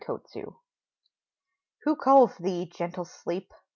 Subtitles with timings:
[0.33, 0.47] SLEEP
[1.83, 3.53] Who calls thee *' gentle Sleep?"